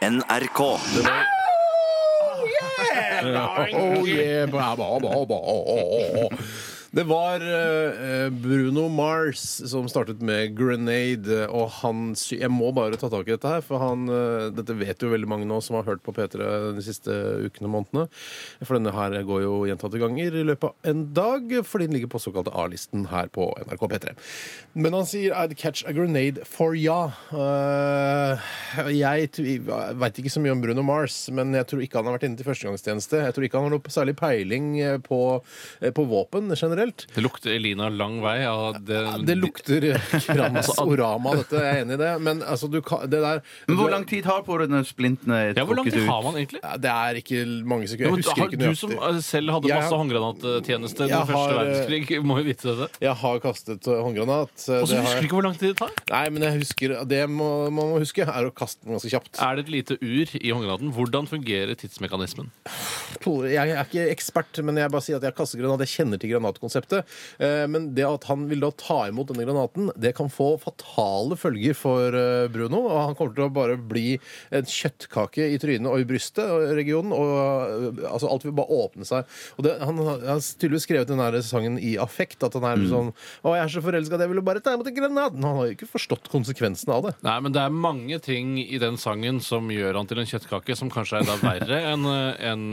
NRK. 0.00 0.60
Oh 3.76 4.04
yeah, 4.08 4.46
ba, 4.46 4.72
ba, 4.72 4.96
ba, 4.96 5.26
ba, 5.28 5.36
oh, 5.36 5.64
oh. 5.68 6.28
Det 6.90 7.04
var 7.06 7.38
eh, 7.38 8.30
Bruno 8.34 8.88
Mars 8.88 9.38
som 9.70 9.86
startet 9.88 10.18
med 10.26 10.58
'Grenade'. 10.58 11.46
Og 11.46 11.68
han 11.70 12.16
Jeg 12.30 12.50
må 12.50 12.72
bare 12.74 12.98
ta 12.98 13.06
tak 13.08 13.28
i 13.28 13.36
dette 13.36 13.46
her, 13.46 13.60
for 13.62 13.78
han 13.78 14.08
eh, 14.10 14.50
Dette 14.50 14.74
vet 14.74 14.98
jo 14.98 15.12
veldig 15.12 15.28
mange 15.30 15.46
nå 15.46 15.60
som 15.62 15.76
har 15.78 15.86
hørt 15.86 16.02
på 16.02 16.10
P3 16.10 16.74
de 16.74 16.82
siste 16.82 17.14
ukene 17.46 17.70
og 17.70 17.74
månedene. 17.76 18.08
For 18.64 18.74
denne 18.74 18.90
her 18.90 19.14
går 19.22 19.44
jo 19.44 19.52
gjentatte 19.70 20.00
ganger 20.02 20.34
i 20.34 20.42
løpet 20.48 20.66
av 20.66 20.90
en 20.90 21.04
dag, 21.14 21.54
fordi 21.62 21.86
den 21.86 21.94
ligger 21.94 22.10
på 22.10 22.22
såkalte 22.24 22.56
A-listen 22.58 23.06
her 23.12 23.30
på 23.30 23.46
NRK 23.68 23.86
P3. 23.94 24.16
Men 24.74 24.98
han 24.98 25.06
sier 25.06 25.30
'I'd 25.30 25.54
catch 25.54 25.84
a 25.86 25.92
grenade 25.94 26.42
for 26.42 26.74
ya'. 26.74 27.14
Eh, 27.30 28.38
jeg 28.98 29.30
veit 29.94 30.18
ikke 30.18 30.34
så 30.34 30.42
mye 30.42 30.58
om 30.58 30.60
Bruno 30.60 30.82
Mars, 30.82 31.30
men 31.30 31.54
jeg 31.54 31.70
tror 31.70 31.86
ikke 31.86 32.02
han 32.02 32.10
har 32.10 32.18
vært 32.18 32.26
inne 32.26 32.36
til 32.36 32.50
førstegangstjeneste. 32.50 33.22
Jeg 33.30 33.34
tror 33.34 33.46
ikke 33.46 33.62
han 33.62 33.70
har 33.70 33.78
noe 33.78 33.94
særlig 33.94 34.18
peiling 34.18 34.80
eh, 34.80 34.98
på, 34.98 35.40
eh, 35.80 35.94
på 35.94 36.02
våpen 36.02 36.50
generelt. 36.50 36.79
Det 37.14 37.22
lukter 37.24 37.52
Elina 37.54 37.88
lang 37.92 38.18
vei 38.24 38.38
av 38.48 38.78
det, 38.84 39.00
Ja, 39.04 39.16
det 39.28 39.36
lukter 39.38 39.86
krans 40.26 40.70
orama, 40.80 41.34
dette. 41.40 41.60
Jeg 41.60 41.76
er 41.76 41.84
enig 41.84 41.96
i 41.98 42.00
det. 42.00 42.10
Men 42.24 42.40
altså, 42.42 42.70
du 42.72 42.80
kan 42.82 43.04
Det 43.10 43.20
der 43.22 43.42
Men 43.68 43.76
hvor 43.80 43.90
lang 43.92 44.06
tid 44.08 44.24
har 44.24 44.42
på 44.46 44.56
denne 44.62 44.80
splintene 44.88 45.36
er 45.50 45.52
Ja, 45.58 45.64
Hvor 45.68 45.76
lang 45.78 45.90
tid 45.90 46.06
har 46.08 46.22
man 46.24 46.34
egentlig? 46.40 46.60
Ja, 46.64 46.76
Det 46.80 46.90
er 46.94 47.20
ikke 47.20 47.40
mange 47.66 47.88
sekunder. 47.90 48.06
Jeg 48.06 48.12
men, 48.16 48.22
husker 48.24 48.40
har, 48.40 48.48
ikke 48.50 48.62
du 48.70 48.74
som 48.80 48.90
eh, 48.96 49.20
selv 49.26 49.50
hadde 49.56 49.68
Jeg 49.68 49.76
masse 49.80 49.90
har- 49.92 50.02
håndgranattjeneste 50.04 51.08
Jeg 51.08 51.12
under 51.12 51.30
første 51.32 51.52
eh, 51.52 51.58
verdenskrig, 51.60 52.22
må 52.30 52.38
jo 52.40 52.44
vite 52.48 52.68
dette. 52.70 52.88
Jeg 53.04 53.14
har 53.24 53.40
kastet 53.44 53.84
håndgranat. 53.90 54.54
Og 54.80 54.88
så 54.88 55.00
husker 55.02 55.20
du 55.20 55.26
ikke 55.28 55.38
hvor 55.40 55.46
lang 55.48 55.58
tid 55.60 55.74
det 55.74 55.78
tar? 55.82 55.92
Nei, 56.10 56.24
men 56.30 56.42
jeg 56.48 56.58
husker 56.62 56.96
Det 57.10 57.22
må, 57.30 57.50
man 57.70 57.92
må 57.94 57.98
huske, 58.00 58.24
er 58.26 58.48
å 58.48 58.54
kaste 58.54 58.84
den 58.86 58.96
ganske 58.96 59.10
kjapt. 59.12 59.40
Er 59.42 59.56
det 59.58 59.66
et 59.68 59.72
lite 59.74 59.98
ur 60.00 60.34
i 60.40 60.50
håndgranaten? 60.54 60.92
Hvordan 60.96 61.28
fungerer 61.30 61.74
tidsmekanismen? 61.78 62.50
Jeg 63.20 63.74
er 63.74 63.84
ikke 63.84 64.06
ekspert, 64.14 64.60
men 64.64 64.78
jeg 64.80 64.90
bare 64.92 65.04
sier 65.04 65.18
at 65.18 65.24
jeg 65.26 65.34
kaster 65.36 65.60
granat. 65.60 65.82
Jeg 65.84 65.92
kjenner 66.00 66.20
til 66.20 66.30
granatkonseptet. 66.32 66.69
Eh, 66.76 67.66
Men 67.70 67.90
det 67.96 68.06
at 68.06 68.26
han 68.30 68.46
vil 68.50 68.62
da 68.64 68.70
ta 68.76 69.02
imot 69.08 69.30
denne 69.30 69.46
granaten, 69.46 69.90
det 69.96 70.14
kan 70.18 70.30
få 70.32 70.52
fatale 70.62 71.36
følger 71.38 71.76
for 71.78 72.16
eh, 72.16 72.48
Bruno. 72.52 72.84
Og 72.88 73.00
han 73.08 73.16
kommer 73.18 73.36
til 73.36 73.46
å 73.46 73.52
bare 73.54 73.76
bli 73.76 74.18
en 74.54 74.66
kjøttkake 74.66 75.50
i 75.54 75.58
trynet 75.62 75.90
og 75.90 76.02
i 76.02 76.08
brystet 76.08 76.46
og 76.46 76.74
regionen. 76.78 77.14
Og 77.16 77.34
eh, 78.00 78.04
altså 78.10 78.30
alt 78.30 78.46
vil 78.46 78.56
bare 78.56 78.80
åpne 78.84 79.08
seg. 79.08 79.28
Og 79.58 79.66
det, 79.66 79.76
han 79.82 80.00
har 80.06 80.24
tydeligvis 80.40 80.86
skrevet 80.88 81.10
denne 81.10 81.44
sangen 81.46 81.78
i 81.80 81.96
affekt. 82.00 82.42
At 82.46 82.56
han 82.58 82.66
er 82.68 82.86
sånn 82.90 83.12
Å, 83.44 83.54
jeg 83.56 83.64
er 83.64 83.72
så 83.72 83.82
forelska 83.84 84.18
jeg 84.20 84.30
ville 84.34 84.44
bare 84.44 84.60
ta 84.60 84.74
imot 84.76 84.88
en 84.90 84.96
granat. 84.96 85.36
Han 85.40 85.58
har 85.58 85.68
jo 85.70 85.74
ikke 85.76 85.88
forstått 85.88 86.28
konsekvensen 86.32 86.92
av 86.92 87.06
det. 87.06 87.14
Nei, 87.24 87.36
men 87.44 87.54
det 87.54 87.62
er 87.62 87.72
mange 87.72 88.18
ting 88.22 88.56
i 88.60 88.78
den 88.80 88.98
sangen 89.00 89.40
som 89.44 89.70
gjør 89.72 89.96
han 90.00 90.08
til 90.10 90.20
en 90.20 90.28
kjøttkake, 90.28 90.76
som 90.76 90.90
kanskje 90.92 91.20
er 91.20 91.28
da 91.28 91.36
verre 91.40 91.80
enn 91.92 92.04
en, 92.10 92.64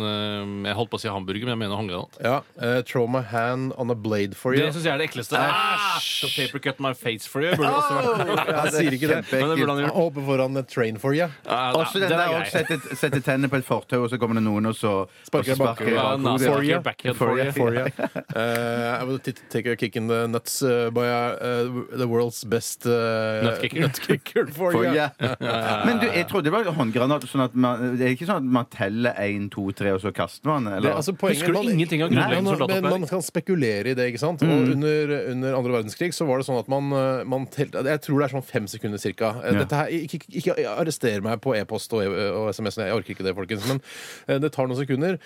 Jeg 0.68 0.75
holdt 0.78 0.92
på 0.92 1.00
å 1.00 1.02
si 1.02 1.12
hamburger, 1.12 1.48
men 1.48 1.56
jeg 1.56 1.62
mener 1.64 1.80
håndgranat. 1.80 2.20
Ja, 2.23 2.38
uh, 2.59 2.81
Throw 2.88 3.08
my 3.12 3.23
hand 3.31 3.73
on 3.80 3.87
a 3.92 3.96
blade 3.96 4.36
for 4.36 4.54
you. 4.56 4.62
Det 4.66 4.74
syns 4.76 4.86
jeg 4.86 4.94
er 4.94 4.98
det 5.02 5.08
ekleste. 5.10 5.36
Æsj! 5.38 6.08
So 6.18 6.28
paper 6.36 6.60
cut 6.60 6.80
my 6.80 6.94
face 6.94 7.28
for 7.30 7.42
you. 7.42 7.52
Burde 7.56 7.72
også 7.74 7.98
vært. 7.98 8.52
Han 8.58 8.72
sier 8.74 8.92
ikke 8.98 9.08
det. 9.12 9.20
Men 9.32 9.50
det 9.52 9.58
burde 9.60 9.68
han 9.68 9.78
Han 9.78 9.84
gjort. 9.86 9.96
hopper 9.98 10.22
foran 10.28 10.58
a 10.58 10.64
train 10.64 10.98
for 11.00 11.14
you. 11.14 11.28
Ja, 11.46 11.72
Også 11.78 12.00
den 12.00 12.10
den 12.10 12.18
der 12.18 12.34
er 12.34 12.42
å 12.42 12.50
sette, 12.52 12.78
sette 12.98 13.22
tennene 13.22 13.50
på 13.52 13.58
et 13.62 13.66
fortau, 13.68 14.04
og 14.04 14.10
så 14.12 14.18
kommer 14.20 14.36
det 14.40 14.44
noen 14.48 14.66
og 14.72 14.76
så 14.76 14.94
Sparker 15.28 15.52
og 15.54 15.58
så 15.58 15.64
bakover. 15.64 15.94
Ja. 15.94 16.38
For 16.48 16.64
you. 16.64 16.80
backhand 16.82 17.16
For 17.18 17.38
you. 17.38 17.52
For 17.52 17.74
you. 17.74 17.86
Uh, 18.36 18.98
I 19.02 19.04
will 19.04 19.20
t- 19.20 19.34
take 19.50 19.66
a 19.68 19.76
kick 19.76 19.96
in 19.96 20.08
the 20.08 20.28
nuts 20.28 20.62
uh, 20.62 20.90
by 20.92 21.06
uh, 21.08 21.64
the 21.98 22.08
world's 22.08 22.44
best 22.48 22.86
uh, 22.86 23.44
Nutkicker. 23.44 23.82
nutkicker 23.88 24.48
for, 24.54 24.72
For, 24.72 24.86
you. 24.86 24.94
ja. 24.96 25.10
Men 25.86 26.00
du, 26.02 26.08
jeg 26.08 26.28
trodde 26.30 26.50
det 26.50 26.54
var 26.54 26.64
håndgranat. 26.78 27.26
Sånn 27.28 27.44
at 27.44 27.56
man, 27.56 27.98
det 28.00 28.06
er 28.08 28.14
ikke 28.16 28.28
sånn 28.30 28.38
at 28.46 28.52
man 28.58 28.66
teller 28.72 29.14
én, 29.20 29.50
to, 29.52 29.66
tre, 29.76 29.92
og 29.98 30.02
så 30.02 30.12
kaster 30.16 30.48
man? 30.48 30.64
Det, 30.82 30.92
altså, 30.94 31.14
poenget- 31.14 31.42
Husker 31.44 31.54
du 31.54 31.60
man- 31.60 31.72
ingenting 31.74 32.04
av 32.06 32.12
Nei, 32.12 32.16
grunnleggende 32.16 32.44
man- 32.44 32.54
men 32.54 32.58
soldatopplæring? 32.58 33.00
Man 33.02 33.10
kan 33.10 33.22
spekulere 33.22 33.77
i 33.86 33.94
det, 33.97 34.08
ikke 34.11 34.22
sant? 34.22 34.42
Og 34.42 34.72
under, 34.73 35.13
under 35.34 35.57
andre 35.59 35.75
verdenskrig 35.78 36.13
så 36.16 36.25
var 36.25 36.41
det 36.41 36.47
sånn 36.47 36.59
at 36.59 36.69
man, 36.72 36.90
uh, 36.96 37.22
man 37.28 37.46
telte 37.53 37.84
Jeg 37.85 38.02
tror 38.02 38.19
det 38.19 38.25
er 38.28 38.34
sånn 38.34 38.46
fem 38.47 38.68
sekunder 38.72 39.02
cirka. 39.02 39.35
Uh, 39.44 39.53
Ja. 39.57 39.85
Ikke, 39.88 40.19
ikke 40.31 40.53
arrester 40.69 41.22
meg 41.22 41.40
på 41.44 41.53
e-post 41.57 41.94
og, 41.94 42.03
e- 42.06 42.28
og 42.31 42.50
SMS, 42.53 42.79
jeg 42.81 42.96
orker 42.96 43.13
ikke 43.16 43.25
det, 43.25 43.35
folkens. 43.38 43.66
Men 43.69 43.81
uh, 43.81 44.38
det 44.41 44.52
tar 44.56 44.68
noen 44.69 44.79
sekunder. 44.79 45.18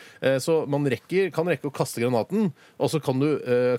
Så 0.44 0.62
man 0.70 0.86
rekker, 0.90 1.31
kan 1.34 1.48
rekke 1.50 1.70
å 1.70 1.74
kaste 1.74 2.02
granaten, 2.02 2.52
og 2.81 2.92
så 2.92 3.00
kan, 3.03 3.20
du, 3.22 3.28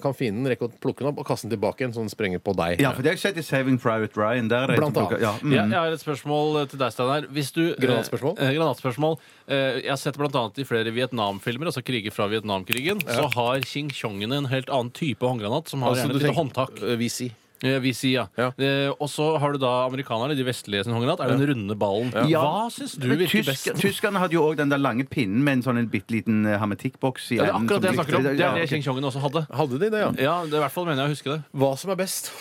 kan 0.03 0.15
fienden 0.17 0.49
rekke 0.51 0.67
å 0.67 0.73
plukke 0.83 1.03
den 1.05 1.11
opp 1.13 1.21
og 1.23 1.29
kaste 1.29 1.47
den 1.47 1.55
tilbake 1.57 1.83
igjen, 1.83 1.95
så 1.95 2.03
den 2.03 2.13
sprenger 2.13 2.43
på 2.43 2.55
deg. 2.59 2.81
Ja, 2.83 2.93
for 2.95 3.05
det 3.05 3.13
har 3.13 3.19
jeg 3.19 3.25
sett 3.25 3.41
i 3.41 3.45
Saving 3.47 3.79
Private 3.83 4.19
Ryan. 4.19 4.51
Der 4.51 4.67
er 4.67 4.75
det 4.75 4.81
Blant 4.81 4.99
annet. 4.99 5.23
Ja, 5.23 5.35
mm. 5.41 5.55
Ja, 5.55 5.65
jeg 5.65 5.79
har 5.79 5.97
et 5.97 6.05
spørsmål 6.05 6.63
til 6.73 6.83
deg, 6.83 6.95
Steinar. 6.95 7.29
Hvis 7.33 7.53
Granatspørsmål? 7.83 8.37
Eh, 8.39 8.53
granatspørsmål. 8.57 9.17
Eh, 9.47 9.81
jeg 9.83 9.91
har 9.91 10.01
sett 10.01 10.19
annet 10.19 10.59
i 10.59 10.67
flere 10.67 10.93
Vietnamfilmer, 10.95 11.69
altså 11.71 11.83
kriger 11.85 12.15
fra 12.15 12.29
Vietnamkrigen, 12.31 13.03
så 13.07 13.29
har 13.35 13.67
Ching 13.67 13.91
Chongene 13.93 14.39
en 14.41 14.49
helt 14.63 14.71
annen 14.73 14.91
type 14.95 15.21
håndgranat, 15.27 15.69
som 15.69 15.83
har 15.83 15.91
Altså, 15.93 16.07
gjerne 16.07 16.13
du 16.13 16.17
et 16.17 16.23
lite 16.23 16.33
tenker- 16.33 16.43
håndtak. 16.43 16.83
Uh, 16.83 16.97
VC. 16.97 17.33
Eh, 17.63 17.79
Vi 17.79 17.93
sier 17.95 18.11
ja. 18.17 18.27
Ja. 18.37 18.47
Eh, 18.59 18.91
og 18.91 19.07
så 19.07 19.39
har 19.39 19.53
du 19.55 19.59
da 19.63 19.87
amerikanerne, 19.87 20.35
de 20.35 20.43
vestlige 20.43 20.83
sin 20.83 20.93
håndgranat, 20.97 21.21
er 21.23 21.37
den 21.37 21.47
runde 21.47 21.77
ballen. 21.79 22.11
Ja. 22.29 22.41
Hva 22.43 22.65
syns 22.75 22.97
du 22.99 23.07
Men 23.07 23.19
virker 23.21 23.39
tysk, 23.45 23.53
best? 23.71 23.79
Tyskerne 23.79 24.19
hadde 24.19 24.35
jo 24.35 24.43
òg 24.51 24.57
den 24.59 24.69
der 24.69 24.79
lange 24.83 25.05
pinnen 25.07 25.45
med 25.47 25.53
en 25.61 25.63
sånn 25.63 25.79
en 25.79 25.87
bitte 25.87 26.11
liten 26.11 26.43
eh, 26.45 26.59
hermetikkboks 26.59 27.31
i 27.31 27.37
Ja, 27.39 27.45
det 27.45 27.51
er 27.51 27.55
enden 27.55 27.69
akkurat 27.69 27.83
det 27.83 27.87
jeg 27.87 27.95
som 27.95 28.03
snakker 28.03 28.17
om. 28.19 28.23
Det 28.25 28.33
er 28.35 28.43
Ja, 28.43 28.55
det 28.59 28.63
ok. 28.65 28.69
Ching 28.75 28.83
Chongene 28.83 29.07
også 29.13 29.23
hadde. 29.23 29.47
Hadde 29.55 29.79
de 29.79 29.91
det, 29.95 30.01
ja? 30.03 30.11
Ja, 30.19 30.43
det 30.43 30.55
er 30.55 30.59
i 30.59 30.65
hvert 30.67 30.73
fall 30.75 30.87
mener 30.91 31.07
jeg 31.07 31.07
å 31.07 31.15
huske 31.15 31.31
det. 31.37 31.43
Hva 31.55 31.79
som 31.79 31.91
er 31.95 31.95
best? 32.03 32.33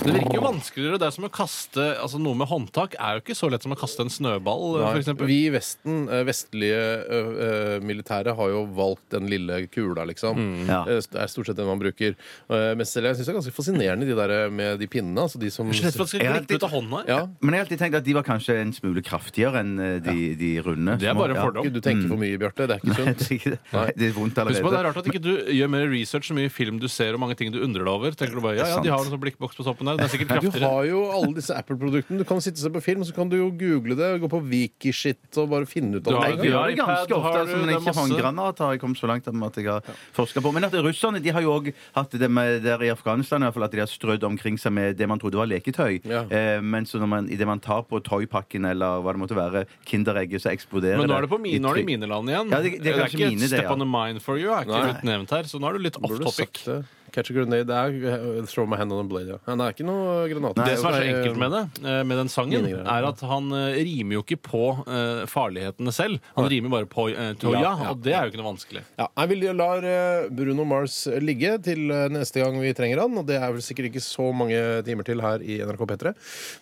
Det 0.00 0.12
virker 0.16 0.36
jo 0.38 0.42
vanskeligere. 0.44 0.98
Det 1.00 1.06
er 1.08 1.14
som 1.14 1.26
å 1.26 1.30
kaste 1.32 1.84
altså 2.00 2.18
Noe 2.22 2.34
med 2.38 2.48
håndtak 2.48 2.94
er 2.98 3.18
jo 3.18 3.22
ikke 3.24 3.36
så 3.36 3.50
lett 3.52 3.62
som 3.66 3.74
å 3.74 3.78
kaste 3.78 4.00
en 4.04 4.10
snøball, 4.12 4.78
for 4.80 4.98
eksempel. 5.00 5.28
Vi 5.28 5.46
i 5.46 5.50
Vesten, 5.52 6.06
eh, 6.08 6.22
vestlige 6.24 7.80
militære, 7.84 8.34
har 8.36 8.48
jo 8.52 8.62
valgt 8.76 9.10
den 9.14 9.28
lille 9.30 9.66
kula, 9.72 10.04
liksom. 10.08 10.40
Ja. 10.68 10.82
Eh, 10.88 11.00
Det 11.10 11.18
er 11.20 11.26
stort 11.28 11.46
sett 11.50 11.56
den 11.56 11.66
man 11.66 11.78
bruker. 11.80 12.14
Eh, 12.50 12.74
Men 12.74 12.86
selv 12.86 13.06
jeg 13.10 13.16
syns 13.16 13.26
det 13.26 13.34
er 13.34 13.38
ganske 13.40 13.54
fascinerende, 13.56 14.06
de 14.06 14.14
der 14.16 14.50
med 14.50 14.78
de 14.78 14.86
pinnene. 14.86 15.20
Altså 15.26 15.38
de 15.38 15.50
som 15.50 15.66
Jeg 15.70 15.84
er 15.84 15.90
så 15.90 15.90
redd 15.90 15.96
for 15.96 16.02
at 16.02 16.10
det 16.10 16.20
skal 16.20 16.32
glippe 16.40 16.54
ut 16.54 16.62
av 16.64 16.70
hånda. 16.70 17.08
ja. 17.08 17.20
Men 17.40 17.50
jeg 17.54 17.58
har 17.60 17.66
alltid 17.66 17.78
tenkt 17.80 17.94
at 17.96 18.04
de 18.04 18.12
var 18.14 18.22
kanskje 18.22 18.56
en 18.60 18.72
smule 18.72 19.02
kraftigere 19.02 19.60
enn 19.60 19.78
eh, 19.80 19.98
de, 20.00 20.34
de 20.36 20.50
runde. 20.62 20.98
Det 20.98 21.08
er 21.08 21.14
bare 21.14 21.30
en 21.30 21.36
Ja. 21.36 21.44
fordom. 21.44 21.72
Du 21.72 21.80
tenker 21.80 22.08
for 22.08 22.16
mye, 22.16 22.38
Bjarte. 22.38 22.66
Det 22.66 22.76
er 22.76 22.80
ikke 22.80 22.96
sunt. 22.96 23.20
er 23.30 23.50
det. 23.50 23.58
Nei. 23.72 23.86
Det 23.96 24.08
er 24.08 24.12
vondt 24.16 24.34
Husk 24.40 24.46
på, 24.46 24.48
Det 24.48 24.56
er 24.56 24.64
allerede. 24.64 24.84
rart 24.84 24.96
at 24.96 25.06
ikke 25.06 25.22
du 25.22 25.32
gjør 25.52 25.68
mer 25.70 25.86
research 25.90 26.28
så 26.30 26.34
mye 26.34 26.50
film 26.50 26.78
du 26.78 26.88
ser 26.88 27.12
og 27.14 27.20
mange 27.20 27.36
ting 27.36 27.50
du 27.52 27.60
undrer 27.60 27.84
deg 27.84 27.88
over. 27.92 28.10
Tenker 28.12 28.34
du 28.34 28.40
bare, 28.40 28.56
ja, 28.56 28.66
ja, 28.66 28.80
De 28.80 28.88
har 28.90 28.98
en 28.98 29.10
sånn 29.10 29.20
blikkboks 29.20 29.56
på 29.56 29.64
toppen 29.64 29.86
der. 29.90 29.96
Den 29.96 30.04
er 30.06 30.12
sikkert 30.12 30.28
Du 30.28 30.34
kraftigere. 30.50 30.70
har 30.70 30.84
jo 30.88 31.00
alle 31.10 31.34
disse 31.34 31.54
Apple-produktene. 31.56 32.18
Du 32.18 32.24
kan 32.24 32.40
sitte 32.40 32.58
og 32.60 32.64
se 32.66 32.70
på 32.70 32.82
film, 32.82 33.02
så 33.04 33.14
kan 33.14 33.28
du 33.28 33.36
jo 33.36 33.50
google 33.50 33.94
det, 33.96 34.20
gå 34.22 34.28
på 34.30 34.40
Wikishit 34.50 35.38
og 35.38 35.50
bare 35.50 35.66
finne 35.66 35.96
ut 35.96 36.04
Du 36.04 36.10
av 36.14 36.22
har- 36.22 36.30
Jeg 36.30 36.38
det. 36.38 36.46
gjør 36.50 36.66
det 36.66 36.74
iPad 36.74 36.86
ganske 36.86 37.12
ofte, 37.14 37.22
har 37.22 37.32
du, 37.32 37.38
altså, 37.40 37.56
men 37.56 37.66
det 37.66 37.74
er 37.74 37.78
ikke 37.80 37.86
masse. 37.90 38.00
håndgranat 38.00 38.58
har 38.58 38.70
jeg 38.72 38.80
kommet 38.80 38.98
så 38.98 39.06
langt 39.10 39.26
at 39.28 39.56
jeg 39.56 39.66
har 39.66 39.82
forska 40.14 40.40
på. 40.40 40.52
Men 40.52 40.64
at 40.64 40.72
russerne 40.72 41.22
de 41.22 41.30
har 41.30 41.40
jo 41.42 41.50
òg 41.60 41.72
hatt 41.94 42.10
det 42.10 42.30
med 42.30 42.62
der 42.62 42.78
i 42.82 42.90
Afghanistan 42.90 43.42
i 43.42 43.44
hvert 43.46 43.54
fall, 43.54 43.64
at 43.64 43.70
de 43.72 43.78
har 43.78 43.86
strødd 43.86 44.22
omkring 44.24 44.56
seg 44.58 44.72
med 44.72 44.96
det 44.96 45.08
man 45.08 45.18
trodde 45.18 45.34
var 45.36 45.46
leketøy. 45.46 46.00
Ja. 46.04 46.22
Eh, 46.30 46.60
men 46.60 46.84
så 46.84 46.98
når 47.00 47.08
man, 47.08 47.28
idet 47.28 47.46
man 47.46 47.60
tar 47.60 47.82
på 47.82 48.00
toypakken 48.02 48.64
eller 48.70 49.00
hva 49.02 49.12
det 49.12 49.20
måtte 49.20 49.36
være, 49.36 49.66
Kinderegget, 49.86 50.40
så 50.42 50.50
eksploderer 50.54 50.98
Men 50.98 51.08
nå 51.08 51.16
er 51.16 51.20
det 51.22 51.30
på 51.30 51.38
i 51.38 51.42
min, 51.42 51.62
nå 51.62 51.70
er 51.70 51.74
det 51.74 51.84
trykk. 51.84 51.86
mineland 51.86 52.28
igjen. 52.28 52.50
Ja, 52.50 52.60
det- 52.62 52.82
det 52.82 52.86
er 52.94 52.98
kanskje 53.00 53.18
ikke 53.18 53.28
mine, 53.30 53.40
det, 53.40 53.48
Step 53.48 53.62
ja. 53.64 53.72
on 53.72 53.78
the 53.78 53.84
mind 53.86 54.20
for 54.22 54.36
you 54.38 54.50
er 54.52 54.64
ikke 54.64 55.02
Nei. 55.04 55.16
blitt 55.18 55.30
her, 55.30 55.42
så 55.44 55.58
nå 55.60 55.68
er 55.68 55.72
du 55.72 55.78
litt 55.78 55.96
off 55.96 56.10
Burde 56.10 56.24
topic. 56.24 56.36
sagt 56.36 56.64
det. 56.64 56.84
Catch 57.14 57.32
a 57.32 57.36
grenade. 57.36 57.66
Det 57.70 57.76
er 57.76 58.40
uh, 58.40 58.46
throw 58.50 58.68
my 58.68 58.78
hand 58.80 58.92
on 58.94 59.04
a 59.04 59.08
blade, 59.08 59.30
ja. 59.34 59.38
det 59.44 59.66
er 59.66 59.74
ikke 59.74 59.86
noe 59.88 60.28
granat. 60.30 60.58
Det 60.60 60.76
som 60.80 60.90
er 60.90 60.98
så 60.98 61.10
enkelt 61.10 61.40
med 61.40 61.54
det, 61.56 61.62
eh, 61.84 62.00
med 62.06 62.20
den 62.20 62.32
sangen, 62.32 62.68
er 62.80 63.08
at 63.08 63.24
han 63.26 63.50
eh, 63.56 63.80
rimer 63.86 64.18
jo 64.18 64.24
ikke 64.24 64.40
på 64.50 64.64
eh, 64.84 65.22
farlighetene 65.30 65.94
selv. 65.94 66.20
Han 66.36 66.48
rimer 66.50 66.72
bare 66.72 66.88
på 66.90 67.08
eh, 67.12 67.32
Toya, 67.40 67.72
og 67.90 68.02
det 68.04 68.14
er 68.14 68.26
jo 68.26 68.32
ikke 68.32 68.42
noe 68.42 68.50
vanskelig. 68.52 68.84
Ja, 69.00 69.08
jeg 69.22 69.32
vil 69.32 69.46
lar 69.56 69.80
la 69.84 70.28
Bruno 70.30 70.64
Mars 70.68 71.02
ligge 71.22 71.56
til 71.64 71.90
eh, 71.92 72.08
neste 72.12 72.42
gang 72.42 72.58
vi 72.60 72.72
trenger 72.76 73.04
han. 73.04 73.18
Og 73.20 73.26
det 73.28 73.38
er 73.40 73.54
vel 73.54 73.64
sikkert 73.64 73.90
ikke 73.90 74.04
så 74.04 74.30
mange 74.36 74.58
timer 74.86 75.06
til 75.06 75.22
her 75.24 75.44
i 75.44 75.60
NRK 75.66 75.86
P3. 75.92 76.14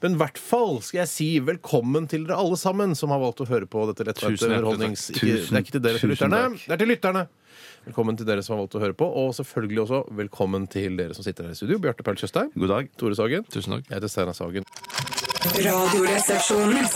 Men 0.04 0.16
i 0.16 0.22
hvert 0.22 0.40
fall 0.40 0.78
skal 0.84 1.02
jeg 1.04 1.12
si 1.12 1.28
velkommen 1.44 2.08
til 2.10 2.26
dere 2.28 2.38
alle 2.40 2.58
sammen 2.60 2.94
som 2.98 3.12
har 3.14 3.22
valgt 3.22 3.44
å 3.44 3.48
høre 3.50 3.68
på 3.70 3.88
dette 3.90 4.06
hjertelig 4.08 4.40
underholdnings... 4.48 5.10
Ikke, 5.14 5.34
det 5.34 5.52
er 5.52 5.64
ikke 5.64 5.76
til 5.76 5.84
dere 5.84 6.02
til 6.02 6.14
lytterne, 6.14 6.42
det 6.64 6.74
er 6.74 6.82
til 6.82 6.92
lytterne! 6.94 7.28
Velkommen 7.88 8.18
til 8.18 8.26
dere 8.28 8.42
som 8.44 8.54
har 8.54 8.64
valgt 8.64 8.76
å 8.76 8.82
høre 8.82 8.96
på, 8.98 9.06
og 9.06 9.30
selvfølgelig 9.38 9.80
også 9.84 10.00
velkommen 10.38 10.68
til 10.70 10.94
dere 10.94 11.14
som 11.16 11.24
sitter 11.26 11.48
her 11.48 11.50
i 11.50 11.58
studio. 11.58 11.80
Bjarte 11.82 12.04
Paul 12.06 12.16
Tjøstheim. 12.16 12.52
God 12.54 12.68
dag. 12.70 12.88
Tore 12.98 13.16
Sagen. 13.18 13.44
Tusen 13.50 13.72
takk. 13.74 13.88
Jeg 13.90 13.96
heter 13.98 14.08
Steinar 14.08 14.32
Sagen. 14.38 14.64
Radioresepsjonen. 15.66 16.86